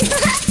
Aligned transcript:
Ha 0.00 0.06
ha! 0.46 0.49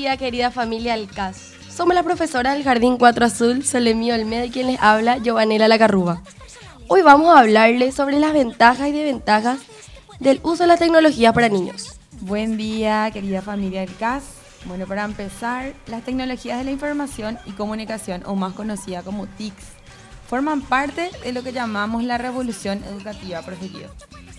Día, 0.00 0.16
querida 0.16 0.50
familia 0.50 0.94
Alcaz. 0.94 1.52
Somos 1.68 1.94
la 1.94 2.02
profesora 2.02 2.54
del 2.54 2.64
Jardín 2.64 2.96
4 2.96 3.26
Azul, 3.26 3.66
Solemio 3.66 4.14
Olmedo, 4.14 4.46
y 4.46 4.50
quien 4.50 4.68
les 4.68 4.80
habla, 4.80 5.18
Giovanela 5.18 5.68
Lacarruba. 5.68 6.22
Hoy 6.88 7.02
vamos 7.02 7.28
a 7.28 7.40
hablarles 7.40 7.96
sobre 7.96 8.18
las 8.18 8.32
ventajas 8.32 8.88
y 8.88 8.92
desventajas 8.92 9.58
del 10.18 10.40
uso 10.42 10.62
de 10.62 10.68
la 10.68 10.78
tecnología 10.78 11.34
para 11.34 11.50
niños. 11.50 12.00
Buen 12.22 12.56
día, 12.56 13.10
querida 13.12 13.42
familia 13.42 13.80
del 13.80 13.94
CAS. 13.94 14.24
Bueno, 14.64 14.86
para 14.86 15.04
empezar, 15.04 15.74
las 15.86 16.02
tecnologías 16.02 16.56
de 16.56 16.64
la 16.64 16.70
información 16.70 17.38
y 17.44 17.50
comunicación, 17.50 18.22
o 18.24 18.34
más 18.34 18.54
conocida 18.54 19.02
como 19.02 19.26
TICs, 19.26 19.64
forman 20.30 20.60
parte 20.62 21.10
de 21.24 21.32
lo 21.32 21.42
que 21.42 21.52
llamamos 21.52 22.04
la 22.04 22.16
revolución 22.16 22.84
educativa 22.84 23.42
protegida. 23.42 23.88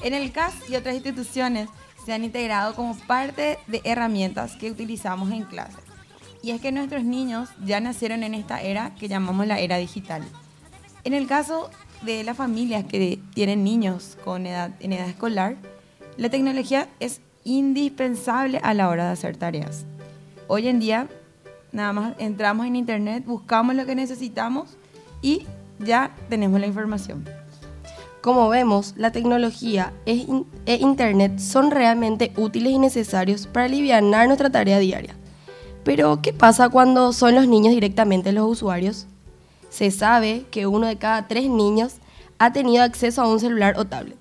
En 0.02 0.14
el 0.14 0.32
CAS 0.32 0.54
y 0.70 0.78
otras 0.78 0.96
instituciones 0.96 1.68
se 2.06 2.14
han 2.14 2.24
integrado 2.24 2.74
como 2.76 2.98
parte 2.98 3.60
de 3.68 3.82
herramientas 3.84 4.56
que 4.56 4.72
utilizamos 4.72 5.32
en 5.32 5.44
clase. 5.44 5.78
Y 6.42 6.52
es 6.52 6.62
que 6.62 6.72
nuestros 6.72 7.04
niños 7.04 7.50
ya 7.66 7.82
nacieron 7.82 8.24
en 8.24 8.36
esta 8.36 8.62
era 8.62 8.96
que 8.96 9.10
llamamos 9.10 9.46
la 9.46 9.60
era 9.60 9.76
digital. 9.76 10.24
En 11.04 11.14
el 11.14 11.28
caso 11.28 11.70
de 12.04 12.24
las 12.24 12.38
familias 12.38 12.86
que 12.86 13.20
tienen 13.34 13.66
niños 13.66 14.18
con 14.24 14.48
edad, 14.48 14.72
en 14.80 14.94
edad 14.94 15.10
escolar, 15.10 15.58
la 16.16 16.30
tecnología 16.30 16.88
es 17.02 17.20
indispensable 17.44 18.62
a 18.64 18.74
la 18.74 18.88
hora 18.88 19.08
de 19.08 19.12
hacer 19.12 19.36
tareas. 19.36 19.84
Hoy 20.48 20.70
en 20.70 20.80
día, 20.80 21.10
nada 21.74 21.92
más 21.92 22.14
entramos 22.18 22.66
en 22.66 22.78
internet, 22.78 23.26
buscamos 23.26 23.76
lo 23.76 23.86
que 23.86 23.96
necesitamos 23.96 24.78
y 25.22 25.46
ya 25.84 26.12
tenemos 26.30 26.60
la 26.60 26.68
información. 26.68 27.26
Como 28.22 28.50
vemos, 28.50 28.94
la 28.98 29.12
tecnología 29.12 29.94
e 30.06 30.28
e 30.68 30.76
Internet 30.76 31.40
son 31.40 31.72
realmente 31.72 32.32
útiles 32.38 32.72
y 32.72 32.78
necesarios 32.78 33.48
para 33.48 33.66
aliviar 33.66 34.04
nuestra 34.04 34.52
tarea 34.52 34.78
diaria. 34.78 35.16
Pero, 35.84 36.22
¿qué 36.22 36.32
pasa 36.32 36.70
cuando 36.70 37.14
son 37.14 37.34
los 37.34 37.48
niños 37.48 37.74
directamente 37.74 38.32
los 38.32 38.48
usuarios? 38.48 39.08
Se 39.70 39.90
sabe 39.90 40.46
que 40.52 40.68
uno 40.68 40.86
de 40.86 40.98
cada 40.98 41.28
tres 41.28 41.50
niños 41.50 41.96
ha 42.38 42.54
tenido 42.54 42.84
acceso 42.84 43.22
a 43.22 43.28
un 43.28 43.40
celular 43.40 43.76
o 43.78 43.86
tablet. 43.86 44.18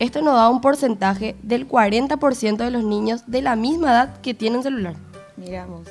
Esto 0.00 0.22
nos 0.22 0.34
da 0.34 0.48
un 0.48 0.60
porcentaje 0.60 1.36
del 1.42 1.68
40% 1.68 2.56
de 2.56 2.70
los 2.70 2.82
niños 2.82 3.22
de 3.28 3.42
la 3.42 3.54
misma 3.54 3.92
edad 3.92 4.20
que 4.20 4.34
tienen 4.34 4.64
celular. 4.64 4.96
Miramos. 5.36 5.86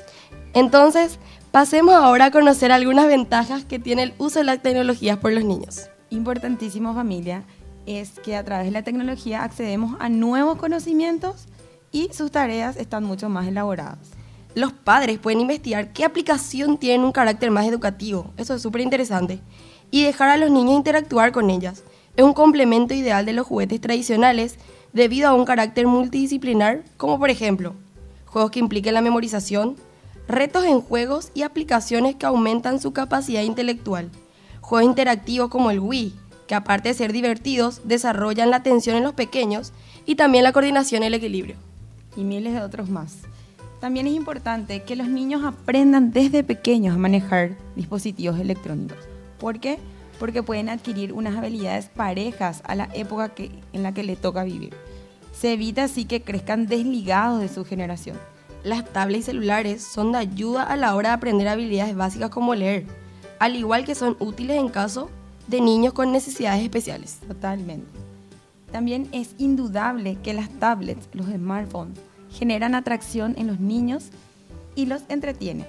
Entonces, 0.53 1.19
pasemos 1.51 1.95
ahora 1.95 2.25
a 2.25 2.31
conocer 2.31 2.71
algunas 2.71 3.07
ventajas 3.07 3.65
que 3.65 3.79
tiene 3.79 4.03
el 4.03 4.13
uso 4.19 4.39
de 4.39 4.45
las 4.45 4.61
tecnologías 4.61 5.17
por 5.17 5.33
los 5.33 5.43
niños. 5.43 5.89
Importantísimo 6.09 6.93
familia 6.93 7.43
es 7.85 8.19
que 8.19 8.35
a 8.35 8.43
través 8.43 8.67
de 8.67 8.71
la 8.71 8.83
tecnología 8.83 9.43
accedemos 9.43 9.95
a 9.99 10.09
nuevos 10.09 10.57
conocimientos 10.57 11.47
y 11.91 12.09
sus 12.13 12.31
tareas 12.31 12.77
están 12.77 13.03
mucho 13.03 13.29
más 13.29 13.47
elaboradas. 13.47 14.11
Los 14.55 14.71
padres 14.71 15.17
pueden 15.17 15.41
investigar 15.41 15.91
qué 15.93 16.05
aplicación 16.05 16.77
tiene 16.77 17.03
un 17.03 17.11
carácter 17.11 17.49
más 17.49 17.65
educativo, 17.65 18.31
eso 18.37 18.53
es 18.53 18.61
súper 18.61 18.81
interesante, 18.81 19.39
y 19.89 20.03
dejar 20.03 20.29
a 20.29 20.37
los 20.37 20.51
niños 20.51 20.75
interactuar 20.75 21.31
con 21.31 21.49
ellas. 21.49 21.83
Es 22.15 22.23
un 22.23 22.33
complemento 22.33 22.93
ideal 22.93 23.25
de 23.25 23.33
los 23.33 23.47
juguetes 23.47 23.81
tradicionales 23.81 24.59
debido 24.93 25.27
a 25.27 25.33
un 25.33 25.45
carácter 25.45 25.87
multidisciplinar, 25.87 26.83
como 26.97 27.17
por 27.17 27.31
ejemplo, 27.31 27.73
juegos 28.27 28.51
que 28.51 28.59
impliquen 28.59 28.93
la 28.93 29.01
memorización, 29.01 29.75
retos 30.27 30.65
en 30.65 30.81
juegos 30.81 31.31
y 31.33 31.43
aplicaciones 31.43 32.15
que 32.15 32.25
aumentan 32.25 32.79
su 32.79 32.93
capacidad 32.93 33.41
intelectual, 33.41 34.09
juegos 34.61 34.89
interactivos 34.89 35.49
como 35.49 35.71
el 35.71 35.79
Wii, 35.79 36.13
que 36.47 36.55
aparte 36.55 36.89
de 36.89 36.95
ser 36.95 37.13
divertidos, 37.13 37.81
desarrollan 37.85 38.49
la 38.49 38.57
atención 38.57 38.95
en 38.95 39.03
los 39.03 39.13
pequeños 39.13 39.73
y 40.05 40.15
también 40.15 40.43
la 40.43 40.51
coordinación 40.53 41.03
y 41.03 41.07
el 41.07 41.13
equilibrio. 41.13 41.55
y 42.15 42.23
miles 42.23 42.53
de 42.53 42.61
otros 42.61 42.89
más. 42.89 43.21
También 43.79 44.05
es 44.07 44.13
importante 44.13 44.83
que 44.83 44.95
los 44.95 45.07
niños 45.07 45.43
aprendan 45.43 46.11
desde 46.11 46.43
pequeños 46.43 46.95
a 46.95 46.99
manejar 46.99 47.57
dispositivos 47.75 48.39
electrónicos. 48.39 48.97
¿Por 49.39 49.59
qué? 49.59 49.79
Porque 50.19 50.43
pueden 50.43 50.69
adquirir 50.69 51.11
unas 51.11 51.35
habilidades 51.35 51.87
parejas 51.87 52.61
a 52.65 52.75
la 52.75 52.87
época 52.93 53.33
en 53.37 53.83
la 53.83 53.93
que 53.93 54.03
le 54.03 54.15
toca 54.15 54.43
vivir. 54.43 54.73
Se 55.33 55.53
evita 55.53 55.85
así 55.85 56.05
que 56.05 56.21
crezcan 56.21 56.67
desligados 56.67 57.41
de 57.41 57.49
su 57.49 57.65
generación. 57.65 58.17
Las 58.63 58.85
tablets 58.85 59.23
y 59.23 59.31
celulares 59.31 59.83
son 59.83 60.13
de 60.13 60.19
ayuda 60.19 60.63
a 60.63 60.77
la 60.77 60.95
hora 60.95 61.09
de 61.09 61.15
aprender 61.15 61.47
habilidades 61.49 61.95
básicas 61.95 62.29
como 62.29 62.55
leer, 62.55 62.85
al 63.39 63.55
igual 63.57 63.83
que 63.83 63.93
son 63.93 64.15
útiles 64.19 64.57
en 64.57 64.69
caso 64.69 65.09
de 65.47 65.59
niños 65.59 65.93
con 65.93 66.11
necesidades 66.13 66.63
especiales. 66.63 67.19
Totalmente. 67.27 67.87
También 68.71 69.09
es 69.11 69.35
indudable 69.37 70.17
que 70.23 70.33
las 70.33 70.49
tablets, 70.49 71.09
los 71.11 71.27
smartphones, 71.27 71.99
generan 72.31 72.73
atracción 72.73 73.35
en 73.37 73.47
los 73.47 73.59
niños 73.59 74.05
y 74.75 74.85
los 74.85 75.03
entretienen. 75.09 75.67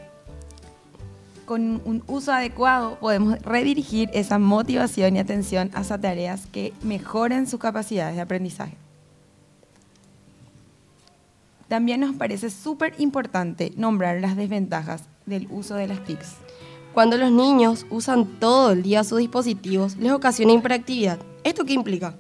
Con 1.45 1.83
un 1.85 2.03
uso 2.07 2.33
adecuado 2.33 2.97
podemos 3.01 3.39
redirigir 3.43 4.09
esa 4.15 4.39
motivación 4.39 5.17
y 5.17 5.19
atención 5.19 5.71
hacia 5.75 6.01
tareas 6.01 6.47
que 6.47 6.73
mejoren 6.83 7.47
sus 7.47 7.61
capacidades 7.61 8.15
de 8.15 8.23
aprendizaje. 8.23 8.84
También 11.75 11.99
nos 11.99 12.15
parece 12.15 12.51
súper 12.51 12.95
importante 12.99 13.73
nombrar 13.75 14.21
las 14.21 14.37
desventajas 14.37 15.09
del 15.27 15.49
uso 15.51 15.75
de 15.75 15.89
las 15.89 16.05
TICs. 16.05 16.37
Cuando 16.93 17.17
los 17.17 17.33
niños 17.33 17.85
usan 17.91 18.39
todo 18.39 18.71
el 18.71 18.85
día 18.85 19.03
sus 19.03 19.19
dispositivos, 19.19 19.97
les 19.97 20.13
ocasiona 20.13 20.53
hiperactividad. 20.53 21.19
¿Esto 21.43 21.65
qué 21.65 21.73
implica? 21.73 22.15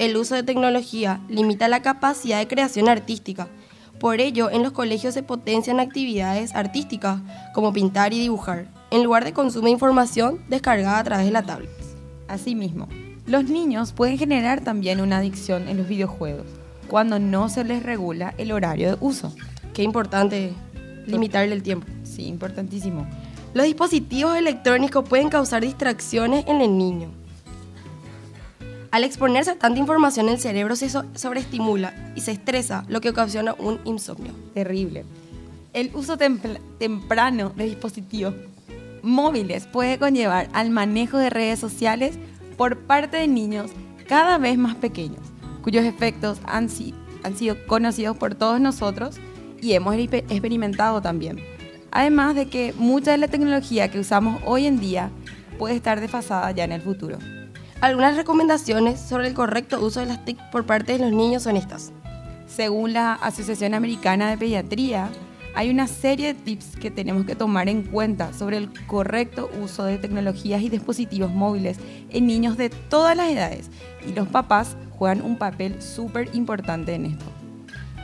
El 0.00 0.16
uso 0.16 0.34
de 0.34 0.42
tecnología 0.42 1.20
limita 1.28 1.68
la 1.68 1.80
capacidad 1.80 2.40
de 2.40 2.48
creación 2.48 2.88
artística. 2.88 3.46
Por 4.00 4.20
ello, 4.20 4.50
en 4.50 4.64
los 4.64 4.72
colegios 4.72 5.14
se 5.14 5.22
potencian 5.22 5.78
actividades 5.78 6.52
artísticas 6.56 7.20
como 7.54 7.72
pintar 7.72 8.12
y 8.12 8.18
dibujar, 8.18 8.66
en 8.90 9.04
lugar 9.04 9.24
de 9.24 9.32
consumo 9.32 9.66
de 9.66 9.74
información 9.74 10.40
descargada 10.48 10.98
a 10.98 11.04
través 11.04 11.26
de 11.26 11.30
la 11.30 11.44
tablet. 11.44 11.70
Asimismo, 12.26 12.88
los 13.26 13.44
niños 13.44 13.92
pueden 13.92 14.18
generar 14.18 14.60
también 14.64 15.00
una 15.00 15.18
adicción 15.18 15.68
en 15.68 15.76
los 15.76 15.86
videojuegos 15.86 16.46
cuando 16.88 17.18
no 17.18 17.48
se 17.48 17.64
les 17.64 17.82
regula 17.82 18.34
el 18.38 18.52
horario 18.52 18.90
de 18.90 18.96
uso. 19.00 19.34
Qué 19.74 19.82
importante 19.82 20.52
limitarle 21.06 21.54
el 21.54 21.62
tiempo. 21.62 21.86
Sí, 22.04 22.26
importantísimo. 22.26 23.06
Los 23.54 23.64
dispositivos 23.66 24.36
electrónicos 24.36 25.08
pueden 25.08 25.28
causar 25.28 25.62
distracciones 25.62 26.44
en 26.48 26.60
el 26.60 26.76
niño. 26.76 27.10
Al 28.90 29.04
exponerse 29.04 29.50
a 29.50 29.58
tanta 29.58 29.78
información, 29.78 30.28
el 30.28 30.38
cerebro 30.40 30.74
se 30.74 30.88
so- 30.88 31.04
sobreestimula 31.14 32.12
y 32.16 32.22
se 32.22 32.32
estresa, 32.32 32.84
lo 32.88 33.00
que 33.00 33.10
ocasiona 33.10 33.54
un 33.58 33.78
insomnio. 33.84 34.32
Terrible. 34.54 35.04
El 35.74 35.90
uso 35.94 36.16
temprano 36.16 37.52
de 37.54 37.64
dispositivos 37.66 38.34
móviles 39.02 39.66
puede 39.66 39.98
conllevar 39.98 40.48
al 40.54 40.70
manejo 40.70 41.18
de 41.18 41.30
redes 41.30 41.58
sociales 41.58 42.18
por 42.56 42.78
parte 42.78 43.18
de 43.18 43.28
niños 43.28 43.70
cada 44.08 44.38
vez 44.38 44.56
más 44.58 44.74
pequeños, 44.74 45.20
cuyos 45.68 45.84
efectos 45.84 46.38
han, 46.46 46.70
si- 46.70 46.94
han 47.24 47.36
sido 47.36 47.54
conocidos 47.66 48.16
por 48.16 48.34
todos 48.34 48.58
nosotros 48.58 49.16
y 49.60 49.74
hemos 49.74 49.94
exper- 49.96 50.24
experimentado 50.30 51.02
también. 51.02 51.38
Además 51.90 52.34
de 52.34 52.46
que 52.48 52.72
mucha 52.78 53.10
de 53.10 53.18
la 53.18 53.28
tecnología 53.28 53.90
que 53.90 53.98
usamos 54.00 54.40
hoy 54.46 54.64
en 54.64 54.80
día 54.80 55.10
puede 55.58 55.74
estar 55.74 56.00
desfasada 56.00 56.50
ya 56.52 56.64
en 56.64 56.72
el 56.72 56.80
futuro. 56.80 57.18
Algunas 57.82 58.16
recomendaciones 58.16 58.98
sobre 58.98 59.28
el 59.28 59.34
correcto 59.34 59.78
uso 59.84 60.00
de 60.00 60.06
las 60.06 60.24
TIC 60.24 60.38
por 60.50 60.64
parte 60.64 60.94
de 60.94 61.00
los 61.00 61.12
niños 61.12 61.42
son 61.42 61.58
estas. 61.58 61.92
Según 62.46 62.94
la 62.94 63.12
Asociación 63.12 63.74
Americana 63.74 64.30
de 64.30 64.38
Pediatría, 64.38 65.10
hay 65.54 65.68
una 65.68 65.86
serie 65.86 66.28
de 66.32 66.40
tips 66.40 66.76
que 66.80 66.90
tenemos 66.90 67.26
que 67.26 67.34
tomar 67.36 67.68
en 67.68 67.82
cuenta 67.82 68.32
sobre 68.32 68.56
el 68.56 68.70
correcto 68.86 69.50
uso 69.62 69.84
de 69.84 69.98
tecnologías 69.98 70.62
y 70.62 70.70
dispositivos 70.70 71.30
móviles 71.30 71.76
en 72.08 72.26
niños 72.26 72.56
de 72.56 72.70
todas 72.70 73.14
las 73.14 73.28
edades 73.28 73.68
y 74.08 74.14
los 74.14 74.28
papás 74.28 74.74
juegan 74.98 75.22
un 75.22 75.36
papel 75.36 75.80
súper 75.80 76.28
importante 76.34 76.94
en 76.94 77.06
esto. 77.06 77.24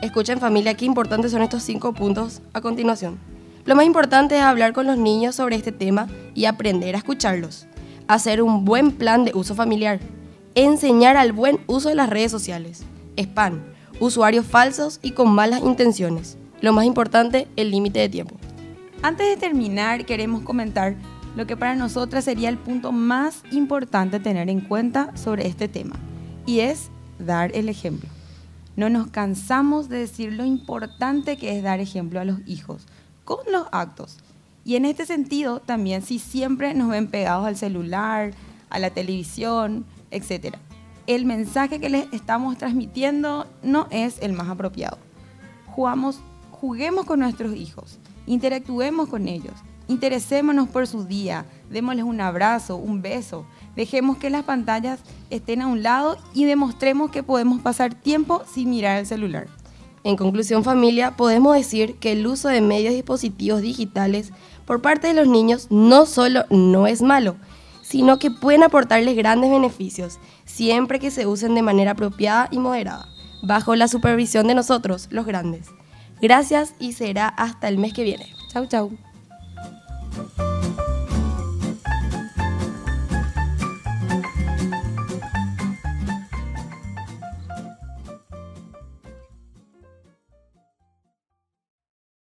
Escuchen 0.01 0.39
familia 0.39 0.75
qué 0.75 0.85
importantes 0.85 1.31
son 1.31 1.41
estos 1.41 1.63
cinco 1.63 1.93
puntos 1.93 2.41
a 2.53 2.61
continuación. 2.61 3.17
Lo 3.65 3.75
más 3.75 3.85
importante 3.85 4.37
es 4.37 4.43
hablar 4.43 4.73
con 4.73 4.85
los 4.85 4.97
niños 4.97 5.35
sobre 5.35 5.55
este 5.55 5.71
tema 5.71 6.07
y 6.33 6.45
aprender 6.45 6.95
a 6.95 6.99
escucharlos. 6.99 7.65
Hacer 8.07 8.41
un 8.41 8.65
buen 8.65 8.91
plan 8.91 9.25
de 9.25 9.31
uso 9.33 9.55
familiar. 9.55 9.99
Enseñar 10.53 11.17
al 11.17 11.31
buen 11.31 11.59
uso 11.67 11.89
de 11.89 11.95
las 11.95 12.09
redes 12.09 12.31
sociales. 12.31 12.83
Spam. 13.17 13.63
Usuarios 13.99 14.45
falsos 14.45 14.99
y 15.01 15.11
con 15.11 15.31
malas 15.31 15.61
intenciones. 15.63 16.37
Lo 16.61 16.73
más 16.73 16.85
importante, 16.85 17.47
el 17.55 17.71
límite 17.71 17.99
de 17.99 18.09
tiempo. 18.09 18.35
Antes 19.01 19.27
de 19.27 19.37
terminar, 19.37 20.05
queremos 20.05 20.43
comentar 20.43 20.95
lo 21.35 21.45
que 21.45 21.57
para 21.57 21.75
nosotras 21.75 22.23
sería 22.23 22.49
el 22.49 22.57
punto 22.57 22.91
más 22.91 23.43
importante 23.51 24.19
tener 24.19 24.49
en 24.49 24.61
cuenta 24.61 25.15
sobre 25.15 25.47
este 25.47 25.67
tema, 25.67 25.95
y 26.45 26.59
es 26.59 26.89
dar 27.19 27.55
el 27.55 27.69
ejemplo. 27.69 28.09
No 28.75 28.89
nos 28.89 29.07
cansamos 29.07 29.87
de 29.89 29.99
decir 29.99 30.33
lo 30.33 30.45
importante 30.45 31.37
que 31.37 31.57
es 31.57 31.63
dar 31.63 31.79
ejemplo 31.79 32.19
a 32.19 32.25
los 32.25 32.39
hijos, 32.45 32.85
con 33.23 33.39
los 33.51 33.67
actos. 33.71 34.17
Y 34.65 34.75
en 34.75 34.85
este 34.85 35.05
sentido, 35.05 35.59
también 35.59 36.01
si 36.01 36.19
siempre 36.19 36.73
nos 36.73 36.89
ven 36.89 37.07
pegados 37.07 37.45
al 37.45 37.55
celular, 37.55 38.33
a 38.69 38.79
la 38.79 38.89
televisión, 38.89 39.85
etc. 40.11 40.55
El 41.07 41.25
mensaje 41.25 41.79
que 41.79 41.89
les 41.89 42.11
estamos 42.11 42.57
transmitiendo 42.57 43.47
no 43.63 43.87
es 43.91 44.17
el 44.21 44.33
más 44.33 44.49
apropiado. 44.49 44.97
Jugamos, 45.67 46.19
juguemos 46.51 47.05
con 47.05 47.19
nuestros 47.19 47.55
hijos, 47.55 47.99
interactuemos 48.25 49.07
con 49.07 49.27
ellos, 49.27 49.53
interesémonos 49.87 50.67
por 50.67 50.87
su 50.87 51.05
día, 51.05 51.45
démosles 51.69 52.05
un 52.05 52.21
abrazo, 52.21 52.75
un 52.75 53.01
beso, 53.01 53.45
dejemos 53.75 54.17
que 54.17 54.29
las 54.29 54.43
pantallas 54.43 54.99
estén 55.29 55.61
a 55.61 55.67
un 55.67 55.83
lado 55.83 56.17
y 56.33 56.45
demostremos 56.45 57.11
que 57.11 57.23
podemos 57.23 57.61
pasar 57.61 57.93
tiempo 57.93 58.43
sin 58.51 58.69
mirar 58.69 58.99
el 58.99 59.05
celular. 59.05 59.47
En 60.03 60.17
conclusión 60.17 60.63
familia, 60.63 61.17
podemos 61.17 61.55
decir 61.55 61.95
que 61.95 62.11
el 62.11 62.27
uso 62.27 62.47
de 62.47 62.61
medios 62.61 62.93
y 62.93 62.97
dispositivos 62.97 63.61
digitales 63.61 64.31
por 64.65 64.81
parte 64.81 65.07
de 65.07 65.13
los 65.13 65.27
niños 65.27 65.67
no 65.71 66.05
solo 66.05 66.45
no 66.49 66.85
es 66.87 67.01
malo, 67.01 67.35
sino 67.81 68.19
que 68.19 68.31
pueden 68.31 68.63
aportarles 68.63 69.15
grandes 69.15 69.49
beneficios, 69.49 70.19
siempre 70.45 70.99
que 70.99 71.11
se 71.11 71.27
usen 71.27 71.55
de 71.55 71.61
manera 71.61 71.91
apropiada 71.91 72.47
y 72.51 72.59
moderada, 72.59 73.07
bajo 73.43 73.75
la 73.75 73.87
supervisión 73.87 74.47
de 74.47 74.55
nosotros, 74.55 75.07
los 75.11 75.25
grandes. 75.25 75.67
Gracias 76.21 76.73
y 76.79 76.93
será 76.93 77.27
hasta 77.27 77.67
el 77.67 77.77
mes 77.77 77.93
que 77.93 78.03
viene. 78.03 78.27
Chau, 78.51 78.67
chau. 78.67 78.91